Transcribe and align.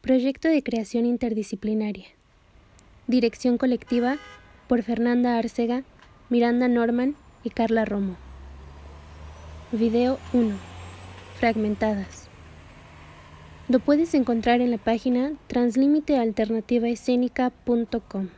Proyecto 0.00 0.48
de 0.48 0.62
creación 0.62 1.04
interdisciplinaria. 1.04 2.06
Dirección 3.06 3.58
colectiva 3.58 4.16
por 4.66 4.82
Fernanda 4.82 5.36
Arcega, 5.36 5.82
Miranda 6.30 6.68
Norman 6.68 7.16
y 7.44 7.50
Carla 7.50 7.84
Romo. 7.84 8.16
Video 9.72 10.18
1. 10.32 10.54
Fragmentadas. 11.38 12.30
Lo 13.68 13.78
puedes 13.78 14.14
encontrar 14.14 14.62
en 14.62 14.70
la 14.70 14.78
página 14.78 15.32
translimitealternativaescénica.com. 15.48 18.28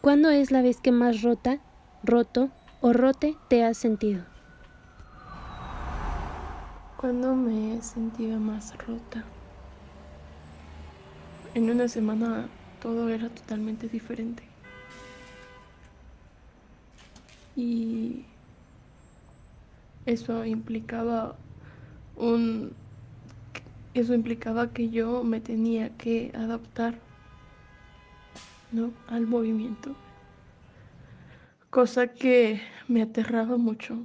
¿Cuándo 0.00 0.30
es 0.30 0.50
la 0.50 0.60
vez 0.60 0.80
que 0.80 0.90
más 0.90 1.22
rota, 1.22 1.60
roto 2.02 2.50
o 2.80 2.92
rote 2.92 3.36
te 3.48 3.62
has 3.62 3.78
sentido? 3.78 4.24
¿Cuándo 6.96 7.36
me 7.36 7.76
he 7.76 7.82
sentido 7.82 8.40
más 8.40 8.76
rota? 8.78 9.24
En 11.58 11.70
una 11.70 11.88
semana 11.88 12.48
todo 12.80 13.08
era 13.08 13.28
totalmente 13.30 13.88
diferente. 13.88 14.44
Y 17.56 18.24
eso 20.06 20.44
implicaba 20.44 21.34
un 22.14 22.74
eso 23.92 24.14
implicaba 24.14 24.72
que 24.72 24.90
yo 24.90 25.24
me 25.24 25.40
tenía 25.40 25.88
que 25.96 26.30
adaptar 26.32 26.94
¿no? 28.70 28.92
al 29.08 29.26
movimiento 29.26 29.96
cosa 31.70 32.06
que 32.06 32.60
me 32.86 33.02
aterraba 33.02 33.56
mucho 33.56 33.98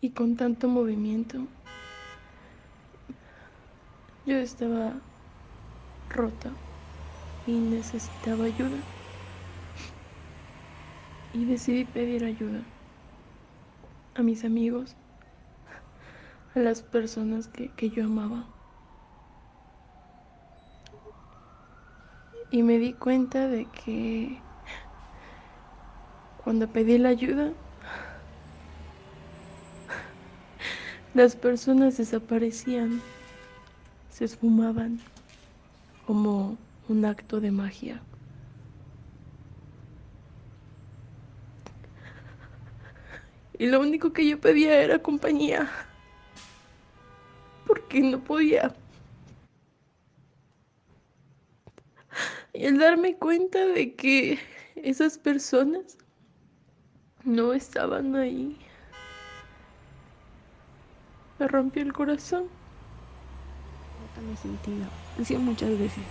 y 0.00 0.12
con 0.12 0.36
tanto 0.36 0.68
movimiento 0.68 1.46
yo 4.24 4.36
estaba 4.36 5.00
rota 6.08 6.52
y 7.44 7.58
necesitaba 7.58 8.44
ayuda 8.44 8.78
y 11.32 11.44
decidí 11.46 11.84
pedir 11.84 12.24
ayuda 12.24 12.62
a 14.14 14.22
mis 14.22 14.44
amigos, 14.44 14.94
a 16.54 16.58
las 16.58 16.82
personas 16.82 17.48
que, 17.48 17.70
que 17.70 17.90
yo 17.90 18.04
amaba. 18.04 18.44
Y 22.50 22.62
me 22.62 22.78
di 22.78 22.92
cuenta 22.92 23.48
de 23.48 23.66
que 23.66 24.38
cuando 26.44 26.68
pedí 26.68 26.98
la 26.98 27.08
ayuda, 27.08 27.50
las 31.14 31.34
personas 31.34 31.96
desaparecían, 31.96 33.00
se 34.12 34.26
esfumaban 34.26 35.00
como 36.06 36.58
un 36.88 37.04
acto 37.04 37.40
de 37.40 37.50
magia. 37.50 38.02
Y 43.58 43.66
lo 43.66 43.80
único 43.80 44.12
que 44.12 44.28
yo 44.28 44.38
pedía 44.38 44.82
era 44.82 44.98
compañía. 44.98 45.70
Porque 47.66 48.00
no 48.00 48.22
podía. 48.22 48.74
Y 52.52 52.66
el 52.66 52.78
darme 52.78 53.16
cuenta 53.16 53.64
de 53.66 53.94
que 53.94 54.38
esas 54.74 55.16
personas 55.16 55.96
no 57.24 57.54
estaban 57.54 58.14
ahí, 58.14 58.58
me 61.38 61.48
rompió 61.48 61.82
el 61.82 61.94
corazón. 61.94 62.61
Me 64.20 64.32
he 64.32 64.36
sentido, 64.36 64.86
han 65.16 65.24
sido 65.24 65.40
muchas 65.40 65.70
veces. 65.70 66.04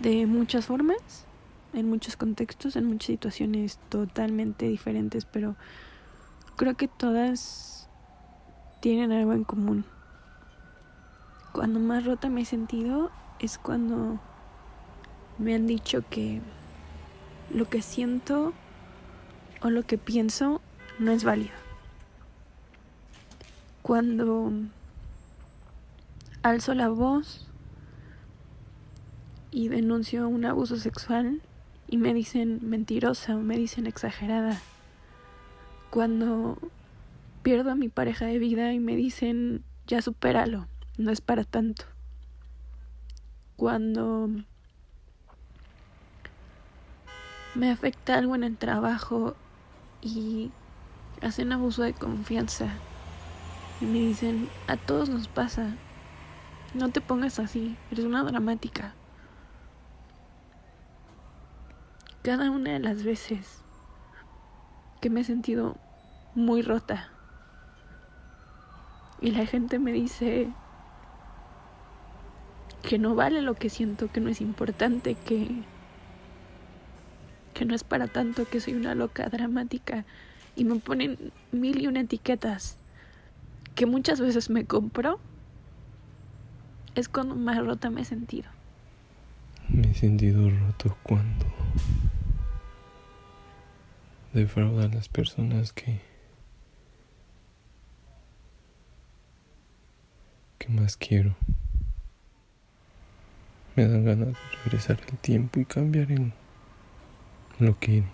De 0.00 0.26
muchas 0.26 0.66
formas 0.66 1.26
en 1.72 1.88
muchos 1.88 2.16
contextos, 2.16 2.76
en 2.76 2.86
muchas 2.86 3.06
situaciones 3.06 3.78
totalmente 3.88 4.66
diferentes, 4.66 5.24
pero 5.24 5.56
creo 6.56 6.76
que 6.76 6.88
todas 6.88 7.88
tienen 8.80 9.12
algo 9.12 9.32
en 9.32 9.44
común. 9.44 9.84
Cuando 11.52 11.80
más 11.80 12.04
rota 12.04 12.28
me 12.28 12.42
he 12.42 12.44
sentido 12.44 13.10
es 13.38 13.58
cuando 13.58 14.20
me 15.38 15.54
han 15.54 15.66
dicho 15.66 16.04
que 16.08 16.40
lo 17.52 17.68
que 17.68 17.82
siento 17.82 18.52
o 19.62 19.70
lo 19.70 19.82
que 19.84 19.98
pienso 19.98 20.60
no 20.98 21.12
es 21.12 21.24
válido. 21.24 21.54
Cuando 23.82 24.52
alzo 26.42 26.74
la 26.74 26.88
voz 26.88 27.46
y 29.50 29.68
denuncio 29.68 30.28
un 30.28 30.44
abuso 30.44 30.76
sexual 30.76 31.42
y 31.88 31.98
me 31.98 32.14
dicen 32.14 32.60
mentirosa 32.62 33.36
o 33.36 33.40
me 33.40 33.56
dicen 33.56 33.86
exagerada. 33.86 34.58
Cuando 35.90 36.56
pierdo 37.42 37.72
a 37.72 37.74
mi 37.74 37.88
pareja 37.88 38.26
de 38.26 38.38
vida 38.38 38.72
y 38.72 38.78
me 38.78 38.96
dicen 38.96 39.64
ya 39.86 40.00
supéralo, 40.00 40.66
no 40.98 41.10
es 41.10 41.20
para 41.20 41.44
tanto. 41.44 41.84
Cuando 43.56 44.30
me 47.54 47.70
afecta 47.70 48.16
algo 48.16 48.34
en 48.34 48.44
el 48.44 48.56
trabajo 48.56 49.34
y 50.00 50.52
hacen 51.20 51.52
abuso 51.52 51.82
de 51.82 51.92
confianza 51.92 52.68
y 53.80 53.84
me 53.84 53.98
dicen 53.98 54.48
a 54.68 54.76
todos 54.76 55.08
nos 55.08 55.28
pasa, 55.28 55.74
no 56.74 56.90
te 56.90 57.00
pongas 57.00 57.38
así, 57.38 57.76
eres 57.90 58.04
una 58.04 58.22
dramática. 58.22 58.94
cada 62.22 62.50
una 62.50 62.72
de 62.72 62.78
las 62.80 63.02
veces 63.02 63.62
que 65.00 65.08
me 65.08 65.20
he 65.20 65.24
sentido 65.24 65.76
muy 66.34 66.62
rota 66.62 67.08
y 69.20 69.30
la 69.30 69.46
gente 69.46 69.78
me 69.78 69.92
dice 69.92 70.48
que 72.82 72.98
no 72.98 73.14
vale 73.14 73.42
lo 73.42 73.54
que 73.54 73.70
siento, 73.70 74.10
que 74.10 74.20
no 74.20 74.28
es 74.28 74.40
importante, 74.40 75.14
que 75.14 75.48
que 77.54 77.66
no 77.66 77.74
es 77.74 77.84
para 77.84 78.06
tanto, 78.06 78.46
que 78.48 78.60
soy 78.60 78.72
una 78.74 78.94
loca 78.94 79.28
dramática 79.28 80.06
y 80.56 80.64
me 80.64 80.76
ponen 80.76 81.32
mil 81.52 81.82
y 81.82 81.86
una 81.86 82.00
etiquetas 82.00 82.78
que 83.74 83.84
muchas 83.84 84.20
veces 84.20 84.48
me 84.48 84.64
compro, 84.64 85.20
es 86.94 87.08
cuando 87.08 87.36
más 87.36 87.58
rota 87.64 87.90
me 87.90 88.02
he 88.02 88.04
sentido. 88.04 88.48
Me 89.68 89.90
he 89.90 89.94
sentido 89.94 90.50
roto 90.50 90.96
cuando 91.02 91.46
defrauda 94.32 94.84
a 94.84 94.88
las 94.88 95.08
personas 95.08 95.72
que 95.72 96.00
que 100.58 100.68
más 100.68 100.96
quiero. 100.96 101.34
Me 103.76 103.86
dan 103.86 104.04
ganas 104.04 104.28
de 104.28 104.34
regresar 104.64 105.00
el 105.10 105.18
tiempo 105.18 105.60
y 105.60 105.64
cambiar 105.64 106.10
en 106.10 106.32
lo 107.58 107.78
que 107.78 108.04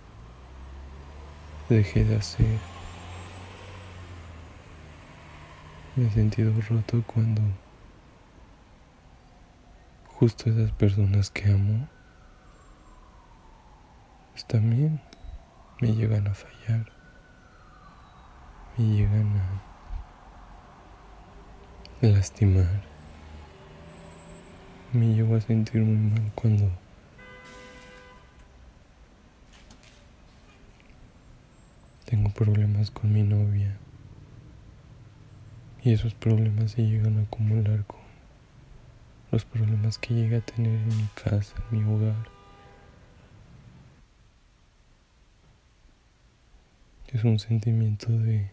dejé 1.68 2.04
de 2.04 2.16
hacer. 2.16 2.58
Me 5.96 6.06
he 6.06 6.10
sentido 6.10 6.52
roto 6.68 7.02
cuando 7.06 7.42
justo 10.18 10.48
esas 10.48 10.72
personas 10.72 11.30
que 11.30 11.50
amo 11.50 11.86
pues 14.32 14.46
también 14.46 15.00
me 15.80 15.94
llegan 15.94 16.26
a 16.26 16.34
fallar, 16.34 16.90
me 18.76 18.84
llegan 18.84 19.36
a 22.02 22.06
lastimar, 22.06 22.82
me 24.92 25.14
llevo 25.14 25.36
a 25.36 25.40
sentir 25.40 25.82
muy 25.82 25.96
mal 25.96 26.32
cuando 26.34 26.70
tengo 32.06 32.30
problemas 32.30 32.90
con 32.90 33.12
mi 33.12 33.22
novia. 33.22 33.76
Y 35.82 35.92
esos 35.92 36.14
problemas 36.14 36.72
se 36.72 36.82
llegan 36.82 37.18
a 37.18 37.22
acumular 37.22 37.84
con 37.86 38.05
los 39.36 39.44
problemas 39.44 39.98
que 39.98 40.14
llega 40.14 40.38
a 40.38 40.40
tener 40.40 40.72
en 40.72 40.96
mi 40.96 41.08
casa, 41.14 41.54
en 41.70 41.78
mi 41.78 41.94
hogar. 41.94 42.16
Es 47.08 47.22
un 47.22 47.38
sentimiento 47.38 48.10
de 48.10 48.50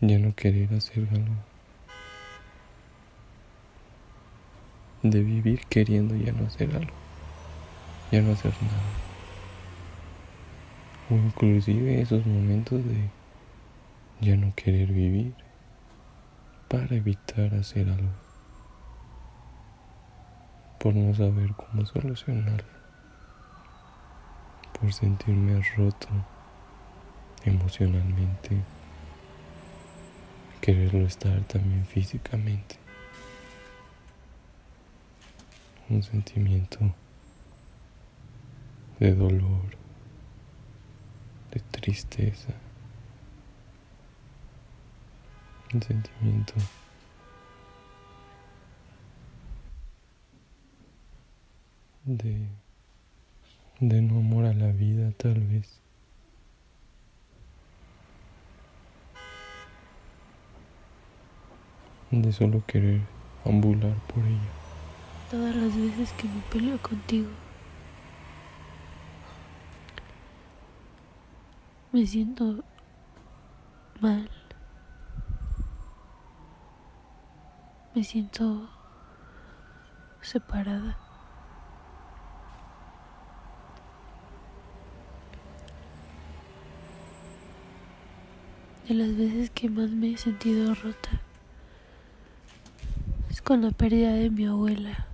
ya 0.00 0.18
no 0.18 0.34
querer 0.34 0.74
hacer 0.74 1.06
algo. 1.12 1.36
De 5.04 5.22
vivir 5.22 5.60
queriendo 5.68 6.16
ya 6.16 6.32
no 6.32 6.48
hacer 6.48 6.74
algo. 6.74 6.94
Ya 8.10 8.22
no 8.22 8.32
hacer 8.32 8.54
nada. 8.60 8.82
o 11.10 11.14
inclusive 11.14 12.00
esos 12.00 12.26
momentos 12.26 12.84
de 12.84 13.08
ya 14.20 14.36
no 14.36 14.52
querer 14.56 14.88
vivir 14.92 15.32
para 16.68 16.94
evitar 16.94 17.54
hacer 17.54 17.88
algo, 17.88 18.12
por 20.78 20.94
no 20.94 21.14
saber 21.14 21.54
cómo 21.54 21.86
solucionarlo, 21.86 22.68
por 24.78 24.92
sentirme 24.92 25.62
roto 25.76 26.08
emocionalmente, 27.44 28.62
quererlo 30.60 31.06
estar 31.06 31.40
también 31.44 31.86
físicamente. 31.86 32.76
Un 35.88 36.02
sentimiento 36.02 36.80
de 39.00 39.14
dolor, 39.14 39.74
de 41.50 41.60
tristeza, 41.60 42.52
un 45.74 45.82
sentimiento 45.82 46.54
de, 52.04 52.48
de 53.80 54.02
no 54.02 54.18
amor 54.18 54.46
a 54.46 54.54
la 54.54 54.72
vida 54.72 55.12
tal 55.12 55.40
vez. 55.40 55.80
De 62.10 62.32
solo 62.32 62.64
querer 62.66 63.02
ambular 63.44 63.94
por 64.06 64.24
ella. 64.24 64.38
Todas 65.30 65.54
las 65.54 65.76
veces 65.76 66.12
que 66.14 66.26
me 66.26 66.40
peleo 66.50 66.78
contigo. 66.80 67.28
Me 71.92 72.06
siento 72.06 72.64
mal. 74.00 74.30
Me 77.98 78.04
siento 78.04 78.70
separada. 80.20 80.96
De 88.86 88.94
las 88.94 89.16
veces 89.16 89.50
que 89.50 89.68
más 89.68 89.90
me 89.90 90.12
he 90.12 90.16
sentido 90.16 90.76
rota 90.76 91.10
es 93.30 93.42
con 93.42 93.62
la 93.62 93.72
pérdida 93.72 94.12
de 94.12 94.30
mi 94.30 94.46
abuela. 94.46 95.08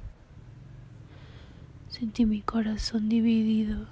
Sentí 1.88 2.26
mi 2.26 2.42
corazón 2.42 3.08
dividido 3.08 3.86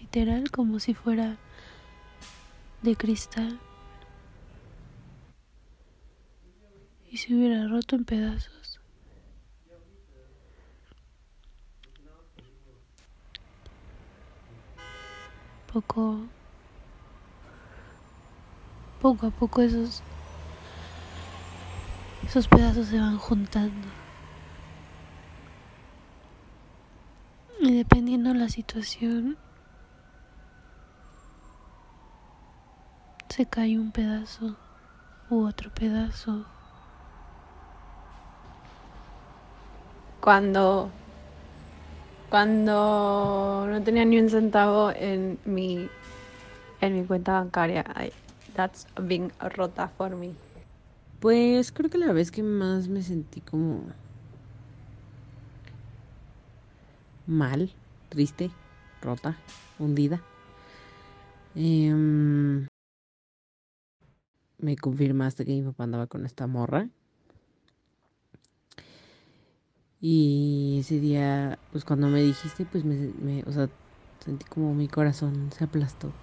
literal 0.00 0.50
como 0.50 0.80
si 0.80 0.94
fuera 0.94 1.36
de 2.82 2.96
cristal 2.96 3.60
y 7.14 7.16
se 7.16 7.32
hubiera 7.32 7.68
roto 7.68 7.94
en 7.94 8.04
pedazos. 8.04 8.80
Poco 15.72 16.26
poco 19.00 19.28
a 19.28 19.30
poco 19.30 19.62
esos 19.62 20.02
esos 22.24 22.48
pedazos 22.48 22.88
se 22.88 22.98
van 22.98 23.16
juntando. 23.16 23.86
Y 27.60 27.76
dependiendo 27.76 28.32
de 28.32 28.40
la 28.40 28.48
situación, 28.48 29.38
se 33.28 33.46
cae 33.46 33.78
un 33.78 33.92
pedazo 33.92 34.56
u 35.30 35.46
otro 35.46 35.72
pedazo. 35.72 36.53
Cuando 40.24 40.90
cuando 42.30 43.66
no 43.68 43.82
tenía 43.82 44.06
ni 44.06 44.18
un 44.18 44.30
centavo 44.30 44.90
en 44.90 45.38
mi 45.44 45.86
en 46.80 46.94
mi 46.94 47.04
cuenta 47.04 47.32
bancaria, 47.32 47.84
I, 47.94 48.10
that's 48.54 48.86
being 49.02 49.30
rota 49.38 49.88
for 49.88 50.16
me. 50.16 50.34
Pues 51.20 51.72
creo 51.72 51.90
que 51.90 51.98
la 51.98 52.14
vez 52.14 52.30
que 52.30 52.42
más 52.42 52.88
me 52.88 53.02
sentí 53.02 53.42
como 53.42 53.82
mal, 57.26 57.70
triste, 58.08 58.50
rota, 59.02 59.36
hundida. 59.78 60.22
Eh, 61.54 61.92
me 64.56 64.76
confirmaste 64.76 65.44
que 65.44 65.52
mi 65.52 65.62
papá 65.62 65.84
andaba 65.84 66.06
con 66.06 66.24
esta 66.24 66.46
morra. 66.46 66.88
Y 70.06 70.78
ese 70.80 71.00
día, 71.00 71.60
pues 71.70 71.84
cuando 71.86 72.08
me 72.10 72.20
dijiste, 72.22 72.66
pues 72.66 72.84
me, 72.84 73.14
me 73.18 73.42
o 73.46 73.52
sea, 73.52 73.70
sentí 74.20 74.44
como 74.46 74.74
mi 74.74 74.86
corazón 74.88 75.50
se 75.52 75.64
aplastó. 75.64 76.14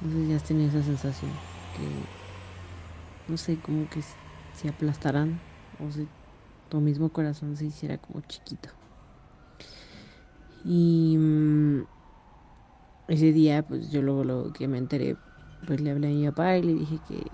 No 0.00 0.10
sé 0.10 0.24
si 0.24 0.32
has 0.32 0.42
tenido 0.44 0.68
esa 0.70 0.82
sensación, 0.82 1.42
que, 1.72 2.10
no 3.26 3.36
sé, 3.36 3.60
como 3.60 3.88
que 3.88 4.02
se 4.52 4.68
aplastaran, 4.68 5.42
o 5.78 5.90
si 5.90 6.10
tu 6.68 6.80
mismo 6.80 7.12
corazón 7.12 7.56
se 7.56 7.66
hiciera 7.66 7.98
como 7.98 8.20
chiquito. 8.22 8.70
Y 10.62 11.16
mm, 11.18 11.84
ese 13.08 13.32
día, 13.32 13.62
pues 13.62 13.90
yo 13.90 14.00
luego 14.02 14.24
lo 14.24 14.52
que 14.52 14.68
me 14.68 14.78
enteré, 14.78 15.18
pues 15.66 15.80
le 15.80 15.90
hablé 15.90 16.08
a 16.08 16.10
mi 16.10 16.26
papá 16.26 16.56
y 16.58 16.62
le 16.62 16.72
dije 16.74 17.02
que, 17.02 17.24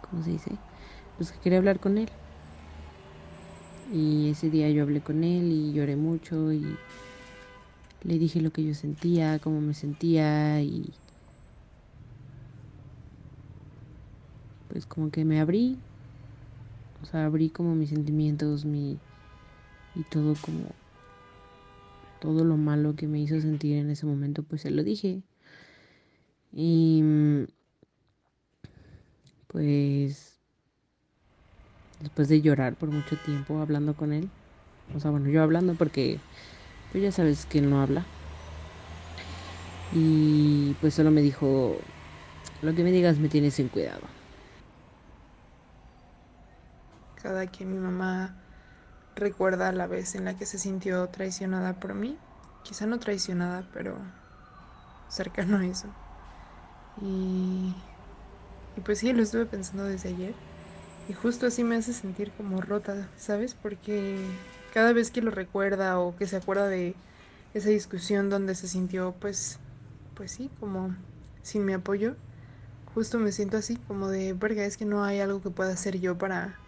¿cómo 0.00 0.22
se 0.22 0.30
dice? 0.30 0.62
Pues 1.16 1.32
que 1.32 1.40
quería 1.40 1.58
hablar 1.58 1.80
con 1.80 1.98
él. 1.98 2.12
Y 3.94 4.30
ese 4.30 4.50
día 4.50 4.68
yo 4.70 4.82
hablé 4.82 5.00
con 5.00 5.22
él 5.22 5.52
y 5.52 5.72
lloré 5.72 5.94
mucho 5.94 6.52
y 6.52 6.64
le 8.02 8.18
dije 8.18 8.40
lo 8.40 8.50
que 8.50 8.64
yo 8.64 8.74
sentía, 8.74 9.38
cómo 9.38 9.60
me 9.60 9.72
sentía 9.72 10.60
y 10.62 10.92
pues 14.68 14.84
como 14.84 15.12
que 15.12 15.24
me 15.24 15.38
abrí, 15.38 15.78
o 17.00 17.06
sea, 17.06 17.26
abrí 17.26 17.50
como 17.50 17.76
mis 17.76 17.90
sentimientos, 17.90 18.64
mi 18.64 18.98
y 19.94 20.02
todo 20.10 20.34
como 20.40 20.64
todo 22.20 22.44
lo 22.44 22.56
malo 22.56 22.96
que 22.96 23.06
me 23.06 23.20
hizo 23.20 23.40
sentir 23.40 23.76
en 23.76 23.90
ese 23.90 24.06
momento, 24.06 24.42
pues 24.42 24.62
se 24.62 24.72
lo 24.72 24.82
dije. 24.82 25.22
Y 26.52 27.04
pues 29.46 30.33
después 32.04 32.28
de 32.28 32.42
llorar 32.42 32.76
por 32.76 32.90
mucho 32.90 33.18
tiempo 33.18 33.60
hablando 33.60 33.96
con 33.96 34.12
él, 34.14 34.30
o 34.94 35.00
sea, 35.00 35.12
bueno, 35.12 35.30
yo 35.30 35.42
hablando 35.42 35.76
porque 35.76 36.20
pues 36.90 37.02
ya 37.04 37.12
sabes 37.12 37.46
que 37.46 37.58
él 37.60 37.70
no 37.70 37.82
habla. 37.82 38.08
Y 39.90 40.74
pues 40.80 40.94
solo 40.94 41.10
me 41.10 41.22
dijo, 41.22 41.84
lo 42.62 42.74
que 42.74 42.84
me 42.84 42.92
digas 42.92 43.20
me 43.20 43.28
tienes 43.30 43.58
en 43.60 43.68
cuidado. 43.68 44.08
Cada 47.16 47.46
que 47.48 47.64
mi 47.64 47.78
mamá 47.78 48.36
recuerda 49.16 49.72
la 49.72 49.86
vez 49.86 50.14
en 50.16 50.24
la 50.26 50.36
que 50.36 50.46
se 50.46 50.58
sintió 50.58 51.08
traicionada 51.08 51.74
por 51.80 51.94
mí, 51.94 52.18
quizá 52.62 52.86
no 52.86 52.98
traicionada, 53.00 53.64
pero 53.72 53.98
cercano 55.08 55.58
a 55.58 55.66
eso. 55.66 55.88
Y, 56.96 57.84
y 58.76 58.80
pues 58.82 59.00
sí, 59.00 59.12
lo 59.12 59.22
estuve 59.22 59.46
pensando 59.46 59.84
desde 59.84 60.10
ayer. 60.10 60.36
Y 61.08 61.12
justo 61.12 61.46
así 61.46 61.64
me 61.64 61.76
hace 61.76 61.92
sentir 61.92 62.32
como 62.32 62.60
rota, 62.60 63.08
¿sabes? 63.16 63.54
Porque 63.54 64.16
cada 64.72 64.92
vez 64.92 65.10
que 65.10 65.20
lo 65.20 65.30
recuerda 65.30 65.98
o 66.00 66.16
que 66.16 66.26
se 66.26 66.36
acuerda 66.36 66.68
de 66.68 66.94
esa 67.52 67.68
discusión 67.68 68.30
donde 68.30 68.54
se 68.54 68.68
sintió, 68.68 69.14
pues, 69.20 69.58
pues 70.14 70.32
sí, 70.32 70.50
como 70.60 70.94
sin 71.42 71.64
mi 71.64 71.74
apoyo, 71.74 72.16
justo 72.94 73.18
me 73.18 73.32
siento 73.32 73.56
así, 73.56 73.76
como 73.76 74.08
de, 74.08 74.32
verga, 74.32 74.64
es 74.64 74.76
que 74.76 74.86
no 74.86 75.04
hay 75.04 75.20
algo 75.20 75.42
que 75.42 75.50
pueda 75.50 75.72
hacer 75.72 76.00
yo 76.00 76.16
para, 76.16 76.58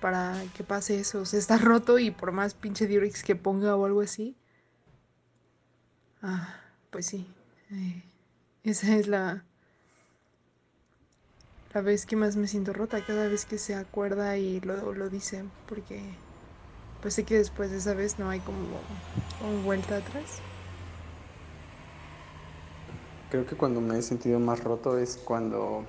para 0.00 0.42
que 0.56 0.64
pase 0.64 0.98
eso. 0.98 1.20
O 1.20 1.24
sea, 1.26 1.38
está 1.38 1.58
roto 1.58 1.98
y 1.98 2.10
por 2.10 2.32
más 2.32 2.54
pinche 2.54 2.86
Diorix 2.86 3.22
que 3.22 3.36
ponga 3.36 3.76
o 3.76 3.84
algo 3.84 4.00
así. 4.00 4.36
Ah, 6.22 6.60
pues 6.90 7.06
sí. 7.06 7.26
Eh, 7.70 8.02
esa 8.64 8.96
es 8.96 9.06
la, 9.06 9.44
la 11.76 11.82
vez 11.82 12.06
que 12.06 12.16
más 12.16 12.36
me 12.36 12.48
siento 12.48 12.72
rota, 12.72 13.02
cada 13.02 13.28
vez 13.28 13.44
que 13.44 13.58
se 13.58 13.74
acuerda 13.74 14.38
y 14.38 14.62
lo, 14.62 14.94
lo 14.94 15.10
dice, 15.10 15.44
porque 15.68 16.00
pues 17.02 17.12
sé 17.12 17.24
que 17.24 17.36
después 17.36 17.70
de 17.70 17.76
esa 17.76 17.92
vez 17.92 18.18
no 18.18 18.30
hay 18.30 18.40
como, 18.40 18.80
como 19.38 19.60
vuelta 19.60 19.98
atrás. 19.98 20.40
Creo 23.30 23.44
que 23.44 23.56
cuando 23.56 23.82
me 23.82 23.98
he 23.98 24.00
sentido 24.00 24.40
más 24.40 24.64
roto 24.64 24.96
es 24.96 25.18
cuando 25.18 25.84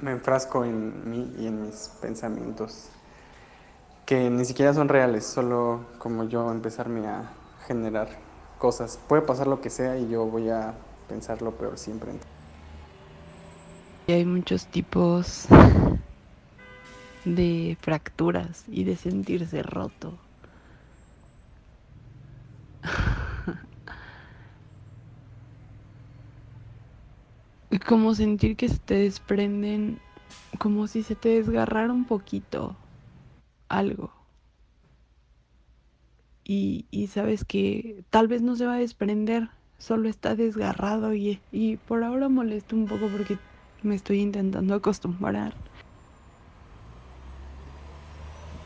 me 0.00 0.12
enfrasco 0.12 0.64
en 0.64 1.10
mí 1.10 1.28
y 1.40 1.48
en 1.48 1.66
mis 1.66 1.90
pensamientos 2.00 2.90
que 4.04 4.30
ni 4.30 4.44
siquiera 4.44 4.72
son 4.72 4.88
reales, 4.88 5.26
solo 5.26 5.80
como 5.98 6.22
yo 6.28 6.52
empezarme 6.52 7.08
a 7.08 7.32
generar 7.66 8.10
cosas. 8.60 8.96
Puede 9.08 9.22
pasar 9.22 9.48
lo 9.48 9.60
que 9.60 9.70
sea 9.70 9.98
y 9.98 10.08
yo 10.08 10.24
voy 10.24 10.50
a 10.50 10.72
pensar 11.08 11.42
lo 11.42 11.50
peor 11.50 11.76
siempre. 11.78 12.12
Y 14.08 14.12
hay 14.12 14.24
muchos 14.24 14.66
tipos 14.68 15.48
de 17.24 17.76
fracturas 17.80 18.64
y 18.68 18.84
de 18.84 18.96
sentirse 18.96 19.62
roto. 19.64 20.16
como 27.86 28.14
sentir 28.14 28.56
que 28.56 28.68
se 28.68 28.78
te 28.78 28.94
desprenden, 28.94 29.98
como 30.58 30.86
si 30.86 31.02
se 31.02 31.14
te 31.14 31.30
desgarrara 31.30 31.92
un 31.92 32.04
poquito 32.04 32.76
algo. 33.68 34.12
Y, 36.44 36.86
y, 36.92 37.08
sabes 37.08 37.44
que 37.44 38.04
tal 38.10 38.28
vez 38.28 38.40
no 38.42 38.54
se 38.54 38.66
va 38.66 38.74
a 38.74 38.78
desprender, 38.78 39.50
solo 39.78 40.08
está 40.08 40.36
desgarrado 40.36 41.12
y, 41.12 41.40
y 41.50 41.76
por 41.76 42.04
ahora 42.04 42.28
molesto 42.28 42.76
un 42.76 42.86
poco 42.86 43.08
porque 43.08 43.36
me 43.82 43.94
estoy 43.94 44.20
intentando 44.20 44.74
acostumbrar. 44.74 45.54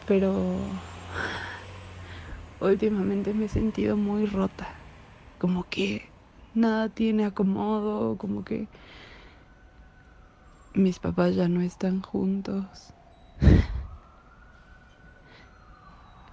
Pero 0.06 0.30
últimamente 2.60 3.34
me 3.34 3.46
he 3.46 3.48
sentido 3.48 3.96
muy 3.96 4.26
rota, 4.26 4.68
como 5.38 5.64
que 5.64 6.12
nada 6.54 6.88
tiene 6.88 7.24
acomodo, 7.24 8.18
como 8.18 8.44
que 8.44 8.68
mis 10.74 10.98
papás 10.98 11.36
ya 11.36 11.48
no 11.48 11.60
están 11.60 12.02
juntos. 12.02 12.92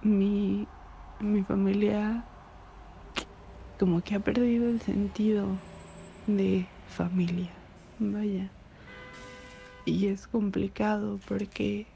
mi, 0.02 0.68
mi 1.20 1.44
familia 1.44 2.28
como 3.78 4.02
que 4.02 4.14
ha 4.14 4.20
perdido 4.20 4.68
el 4.68 4.82
sentido 4.82 5.62
de 6.26 6.68
familia. 6.86 7.64
Vaya. 7.98 8.57
Y 9.88 10.08
es 10.08 10.26
complicado 10.26 11.18
porque 11.26 11.86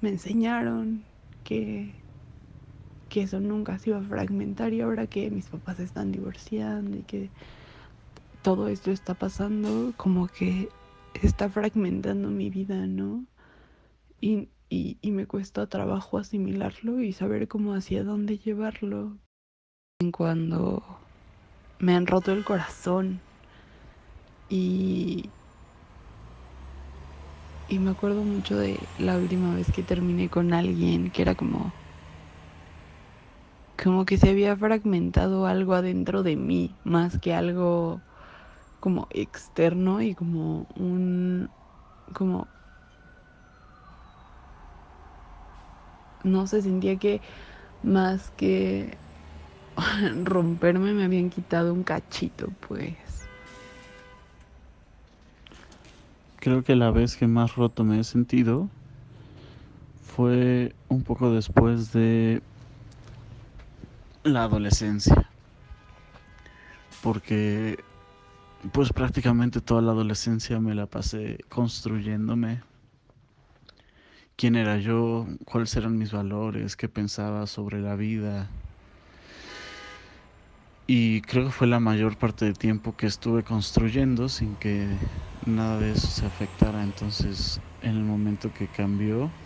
me 0.00 0.10
enseñaron 0.10 1.02
que, 1.42 1.92
que 3.08 3.22
eso 3.22 3.40
nunca 3.40 3.78
se 3.80 3.90
iba 3.90 3.98
a 3.98 4.02
fragmentar 4.02 4.72
y 4.72 4.80
ahora 4.80 5.08
que 5.08 5.28
mis 5.28 5.46
papás 5.46 5.80
están 5.80 6.12
divorciando 6.12 6.96
y 6.96 7.02
que 7.02 7.30
todo 8.42 8.68
esto 8.68 8.92
está 8.92 9.14
pasando, 9.14 9.92
como 9.96 10.28
que 10.28 10.68
está 11.20 11.48
fragmentando 11.48 12.28
mi 12.28 12.48
vida, 12.48 12.86
¿no? 12.86 13.24
Y, 14.20 14.48
y, 14.70 15.10
me 15.10 15.26
cuesta 15.26 15.66
trabajo 15.66 16.18
asimilarlo 16.18 17.00
y 17.00 17.12
saber 17.12 17.48
cómo 17.48 17.74
hacia 17.74 18.04
dónde 18.04 18.38
llevarlo. 18.38 19.18
En 20.00 20.12
cuando 20.12 20.82
me 21.80 21.94
han 21.96 22.06
roto 22.06 22.32
el 22.32 22.44
corazón 22.44 23.20
y, 24.48 25.28
y 27.66 27.78
me 27.78 27.90
acuerdo 27.90 28.24
mucho 28.24 28.56
de 28.56 28.90
la 28.96 29.18
última 29.18 29.54
vez 29.54 29.70
que 29.72 29.82
terminé 29.84 30.30
con 30.30 30.52
alguien 30.54 31.10
que 31.10 31.22
era 31.22 31.34
como 31.34 31.74
como 33.76 34.04
que 34.06 34.18
se 34.18 34.30
había 34.30 34.56
fragmentado 34.56 35.46
algo 35.46 35.74
adentro 35.74 36.22
de 36.22 36.36
mí 36.36 36.78
más 36.84 37.18
que 37.18 37.34
algo 37.34 38.04
como 38.80 39.08
externo 39.10 40.02
y 40.02 40.14
como 40.14 40.68
un 40.76 41.52
como 42.14 42.50
no 46.24 46.46
se 46.46 46.62
sentía 46.62 46.98
que 46.98 47.22
más 47.82 48.30
que 48.32 49.00
romperme 50.24 50.94
me 50.94 51.04
habían 51.04 51.30
quitado 51.30 51.74
un 51.74 51.84
cachito 51.84 52.54
pues 52.60 52.98
creo 56.44 56.62
que 56.62 56.76
la 56.76 56.90
vez 56.90 57.16
que 57.16 57.26
más 57.26 57.56
roto 57.56 57.84
me 57.84 57.98
he 57.98 58.04
sentido 58.04 58.68
fue 60.04 60.74
un 60.90 61.02
poco 61.02 61.32
después 61.32 61.90
de 61.94 62.42
la 64.24 64.42
adolescencia 64.42 65.30
porque 67.02 67.82
pues 68.72 68.92
prácticamente 68.92 69.62
toda 69.62 69.80
la 69.80 69.92
adolescencia 69.92 70.60
me 70.60 70.74
la 70.74 70.84
pasé 70.84 71.38
construyéndome. 71.48 72.60
¿Quién 74.36 74.54
era 74.54 74.76
yo? 74.76 75.26
¿Cuáles 75.46 75.74
eran 75.76 75.96
mis 75.96 76.12
valores? 76.12 76.76
¿Qué 76.76 76.90
pensaba 76.90 77.46
sobre 77.46 77.80
la 77.80 77.96
vida? 77.96 78.50
Y 80.86 81.22
creo 81.22 81.46
que 81.46 81.52
fue 81.52 81.66
la 81.68 81.80
mayor 81.80 82.18
parte 82.18 82.44
del 82.44 82.58
tiempo 82.58 82.94
que 82.96 83.06
estuve 83.06 83.44
construyendo 83.44 84.28
sin 84.28 84.56
que 84.56 84.86
nada 85.46 85.78
de 85.78 85.92
eso 85.92 86.08
se 86.08 86.26
afectara. 86.26 86.82
Entonces, 86.82 87.60
en 87.80 87.96
el 87.96 88.04
momento 88.04 88.52
que 88.52 88.70
cambió, 88.70 89.36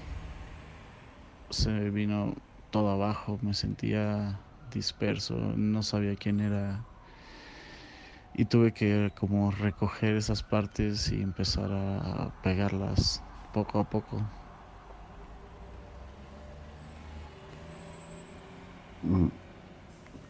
se 1.51 1.91
vino 1.91 2.35
todo 2.71 2.91
abajo. 2.91 3.39
Me 3.43 3.55
sentía 3.55 4.47
disperso, 4.61 5.37
no 5.57 5.83
sabía 5.83 6.17
quién 6.17 6.41
era 6.41 6.87
y 8.33 8.47
tuve 8.47 8.73
que 8.73 9.13
como 9.15 9.51
recoger 9.51 10.15
esas 10.17 10.43
partes 10.43 11.11
y 11.13 11.23
empezar 11.23 11.71
a 11.73 12.33
pegarlas 12.41 13.25
poco 13.51 13.79
a 13.81 13.89
poco. 13.89 14.31
Mm, 19.03 19.29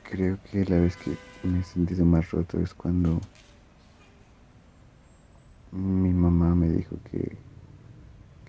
creo 0.02 0.40
que 0.42 0.64
la 0.64 0.80
vez 0.80 0.96
que 0.96 1.20
me 1.42 1.60
he 1.60 1.62
sentido 1.62 2.04
más 2.04 2.30
roto 2.32 2.58
es 2.58 2.74
cuando 2.74 3.20
mi 5.72 6.12
mamá 6.12 6.54
me 6.54 6.67
dijo 6.78 6.96
que, 7.10 7.36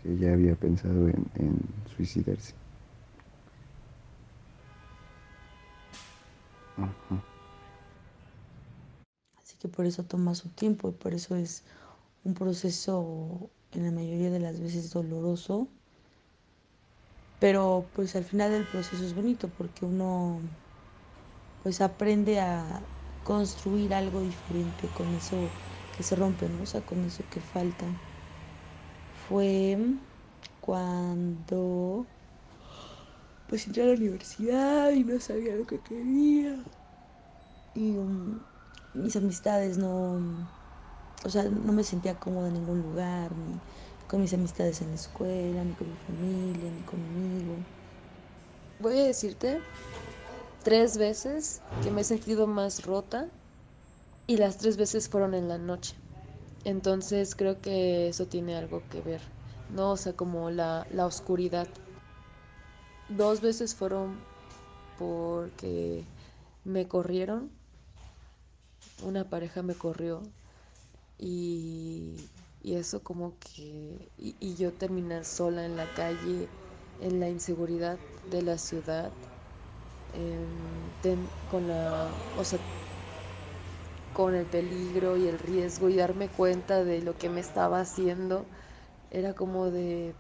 que 0.02 0.14
ella 0.14 0.34
había 0.34 0.56
pensado 0.56 1.08
en, 1.08 1.60
suicidarse. 1.96 2.54
que 9.60 9.68
por 9.68 9.86
eso 9.86 10.04
toma 10.04 10.36
su 10.36 10.50
tiempo 10.50 10.90
y 10.90 10.94
por 10.94 11.14
eso 11.14 11.36
es 11.36 11.64
un 12.24 12.34
proceso 12.34 13.50
en 13.74 13.84
la 13.84 13.92
mayoría 13.92 14.32
de 14.32 14.40
las 14.40 14.60
veces 14.60 14.92
doloroso. 14.92 15.68
Pero 17.40 17.86
pues 17.94 18.16
al 18.16 18.24
final 18.24 18.52
del 18.52 18.64
proceso 18.64 19.04
es 19.04 19.14
bonito 19.14 19.50
porque 19.58 19.86
uno 19.86 20.42
pues 21.64 21.82
aprende 21.82 22.40
a 22.40 22.82
construir 23.24 23.94
algo 23.94 24.22
diferente 24.22 24.88
con 24.90 25.14
eso 25.14 25.52
que 25.96 26.04
se 26.04 26.16
rompe, 26.16 26.48
¿no? 26.50 26.64
O 26.64 26.66
sea, 26.66 26.82
con 26.82 27.04
eso 27.04 27.24
que 27.30 27.42
falta. 27.42 27.86
Fue 29.30 29.78
cuando 30.60 32.04
pues 33.48 33.68
entré 33.68 33.84
a 33.84 33.86
la 33.86 33.94
universidad 33.94 34.92
y 34.92 35.04
no 35.04 35.20
sabía 35.20 35.56
lo 35.56 35.68
que 35.68 35.80
quería. 35.80 36.58
Y 37.76 37.92
um, 37.92 38.40
mis 38.96 39.16
amistades 39.16 39.78
no, 39.78 40.20
o 41.24 41.30
sea, 41.30 41.44
no 41.44 41.74
me 41.74 41.84
sentía 41.84 42.16
cómoda 42.16 42.48
en 42.48 42.56
ningún 42.56 42.82
lugar, 42.82 43.32
ni 43.32 43.60
con 44.08 44.22
mis 44.22 44.34
amistades 44.34 44.82
en 44.82 44.90
la 44.90 44.96
escuela, 44.96 45.64
ni 45.64 45.74
con 45.74 45.88
mi 45.88 45.98
familia, 46.08 46.72
ni 46.72 46.82
conmigo. 46.82 47.56
Voy 48.80 48.98
a 48.98 49.04
decirte 49.04 49.60
tres 50.64 50.98
veces 50.98 51.62
que 51.84 51.92
me 51.92 52.02
he 52.02 52.04
sentido 52.04 52.48
más 52.48 52.84
rota 52.84 53.28
y 54.26 54.38
las 54.38 54.58
tres 54.58 54.78
veces 54.78 55.08
fueron 55.08 55.36
en 55.36 55.48
la 55.48 55.60
noche. 55.60 55.96
Entonces 56.64 57.36
creo 57.36 57.62
que 57.62 58.10
eso 58.10 58.26
tiene 58.26 58.56
algo 58.56 58.82
que 58.90 59.02
ver, 59.02 59.22
¿no? 59.76 59.92
O 59.92 59.98
sea, 59.98 60.14
como 60.14 60.50
la, 60.52 60.86
la 60.92 61.06
oscuridad. 61.06 61.68
Dos 63.10 63.42
veces 63.42 63.74
fueron 63.76 64.18
porque 64.98 66.04
me 66.66 66.88
corrieron 66.88 67.50
una 69.04 69.24
pareja 69.24 69.62
me 69.62 69.76
corrió 69.76 70.22
y, 71.18 72.16
eso 72.64 73.02
como 73.02 73.34
que, 73.40 74.10
y, 74.18 74.56
yo 74.56 74.72
terminar 74.72 75.26
sola 75.26 75.66
en 75.66 75.76
la 75.76 75.88
calle, 75.94 76.48
en 77.02 77.20
la 77.20 77.30
inseguridad 77.30 77.98
de 78.32 78.42
la 78.42 78.58
ciudad, 78.58 79.12
con 81.50 81.68
la, 81.68 82.14
o 82.38 82.44
sea, 82.44 82.60
con 84.20 84.36
el 84.36 84.48
peligro 84.48 85.18
y 85.18 85.28
el 85.28 85.40
riesgo 85.40 85.90
y 85.90 85.98
darme 85.98 86.30
cuenta 86.30 86.84
de 86.84 87.02
lo 87.02 87.18
que 87.20 87.30
me 87.30 87.42
estaba 87.42 87.80
haciendo, 87.82 88.48
era 89.12 89.34
como 89.36 89.72
de, 89.72 90.16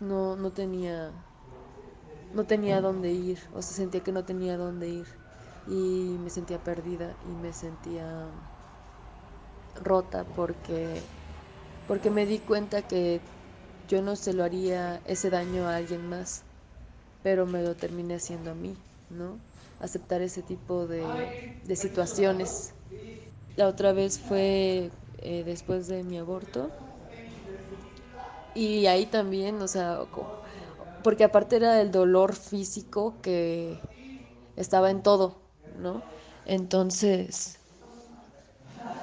no, 0.00 0.36
no 0.36 0.50
tenía, 0.52 1.12
no 2.32 2.46
tenía 2.46 2.80
dónde 2.80 3.12
ir, 3.12 3.38
o 3.52 3.60
sea, 3.62 3.76
sentía 3.76 4.02
que 4.02 4.12
no 4.12 4.24
tenía 4.24 4.56
dónde 4.56 4.88
ir 4.88 5.08
y 5.66 6.16
me 6.20 6.30
sentía 6.30 6.58
perdida 6.62 7.16
y 7.20 7.34
me 7.36 7.52
sentía 7.52 8.32
rota 9.90 10.20
porque 10.34 11.08
porque 11.86 12.10
me 12.10 12.26
di 12.26 12.40
cuenta 12.40 12.82
que 12.90 13.22
yo 13.88 14.02
no 14.02 14.16
se 14.16 14.32
lo 14.34 14.44
haría 14.44 15.02
ese 15.06 15.30
daño 15.30 15.66
a 15.68 15.76
alguien 15.76 16.08
más, 16.08 16.44
pero 17.22 17.46
me 17.46 17.62
lo 17.62 17.76
terminé 17.76 18.14
haciendo 18.16 18.50
a 18.52 18.54
mí, 18.54 18.76
¿no? 19.10 19.40
Aceptar 19.80 20.22
ese 20.22 20.42
tipo 20.42 20.86
de, 20.86 21.32
de 21.64 21.76
situaciones. 21.76 22.74
La 23.56 23.68
otra 23.68 23.92
vez 23.92 24.20
fue 24.20 24.92
eh, 25.18 25.44
después 25.44 25.88
de 25.88 26.04
mi 26.04 26.18
aborto. 26.18 26.72
Y 28.54 28.86
ahí 28.86 29.06
también, 29.06 29.60
o 29.62 29.68
sea, 29.68 30.00
porque 31.02 31.24
aparte 31.24 31.56
era 31.56 31.80
el 31.80 31.90
dolor 31.90 32.34
físico 32.34 33.20
que 33.22 33.82
estaba 34.56 34.90
en 34.90 35.02
todo, 35.02 35.36
¿no? 35.74 36.04
Entonces, 36.44 37.58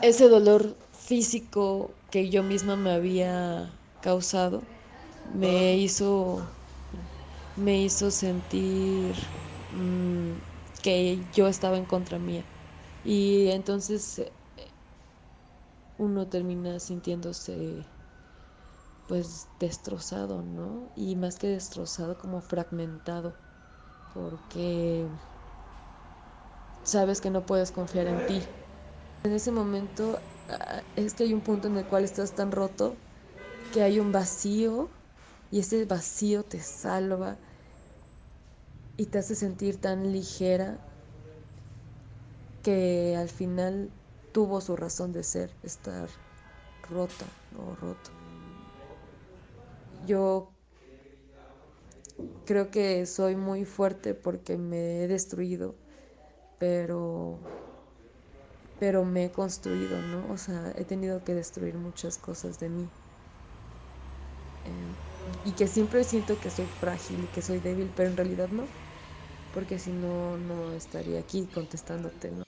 ese 0.01 0.29
dolor 0.29 0.77
físico 0.93 1.95
que 2.09 2.29
yo 2.29 2.43
misma 2.43 2.75
me 2.77 2.91
había 2.91 3.73
causado 3.99 4.67
me 5.25 5.77
hizo 5.77 6.49
me 7.55 7.81
hizo 7.83 8.11
sentir 8.11 9.15
mm, 9.71 10.33
que 10.85 11.25
yo 11.33 11.47
estaba 11.47 11.77
en 11.77 11.85
contra 11.85 12.19
mía 12.19 12.45
y 13.03 13.47
entonces 13.49 14.21
uno 15.97 16.27
termina 16.27 16.79
sintiéndose 16.79 17.85
pues 19.07 19.47
destrozado, 19.59 20.41
¿no? 20.41 20.89
Y 20.95 21.15
más 21.15 21.37
que 21.37 21.47
destrozado, 21.47 22.17
como 22.17 22.41
fragmentado, 22.41 23.33
porque 24.13 25.07
sabes 26.83 27.21
que 27.21 27.29
no 27.29 27.45
puedes 27.45 27.71
confiar 27.71 28.07
en 28.07 28.25
ti. 28.25 28.43
En 29.23 29.33
ese 29.33 29.51
momento 29.51 30.19
ah, 30.49 30.83
es 30.95 31.13
que 31.13 31.23
hay 31.23 31.33
un 31.33 31.41
punto 31.41 31.67
en 31.67 31.77
el 31.77 31.85
cual 31.85 32.03
estás 32.03 32.33
tan 32.35 32.51
roto 32.51 32.97
que 33.71 33.83
hay 33.83 33.99
un 33.99 34.11
vacío 34.11 34.89
y 35.51 35.59
ese 35.59 35.85
vacío 35.85 36.43
te 36.43 36.59
salva 36.61 37.37
y 38.97 39.07
te 39.07 39.19
hace 39.19 39.35
sentir 39.35 39.79
tan 39.79 40.11
ligera 40.11 40.81
que 42.61 43.15
al 43.15 43.29
final 43.29 43.93
tuvo 44.33 44.59
su 44.61 44.75
razón 44.75 45.13
de 45.13 45.23
ser, 45.23 45.57
estar 45.61 46.09
rota 46.81 47.37
o 47.51 47.75
roto. 47.75 48.11
Yo 49.99 50.55
creo 52.45 52.71
que 52.71 53.05
soy 53.05 53.35
muy 53.35 53.65
fuerte 53.65 54.13
porque 54.15 54.57
me 54.57 55.03
he 55.03 55.07
destruido, 55.07 55.77
pero 56.57 57.41
pero 58.77 59.03
me 59.03 59.25
he 59.25 59.31
construido, 59.33 60.01
¿no? 60.01 60.29
O 60.29 60.37
sea, 60.37 60.71
he 60.77 60.85
tenido 60.85 61.25
que 61.25 61.35
destruir 61.35 61.77
muchas 61.77 62.17
cosas 62.17 62.57
de 62.57 62.69
mí. 62.69 62.93
Eh, 64.65 64.95
y 65.43 65.53
que 65.55 65.67
siempre 65.67 66.03
siento 66.03 66.39
que 66.39 66.49
soy 66.49 66.67
frágil 66.67 67.23
y 67.25 67.27
que 67.29 67.41
soy 67.41 67.59
débil, 67.59 67.91
pero 67.93 68.09
en 68.09 68.17
realidad 68.17 68.49
no, 68.49 68.73
porque 69.55 69.79
si 69.79 69.93
no, 69.93 70.37
no 70.37 70.73
estaría 70.75 71.19
aquí 71.21 71.49
contestándote, 71.49 72.31
¿no? 72.31 72.44